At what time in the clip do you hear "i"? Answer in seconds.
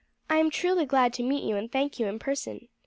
0.31-0.37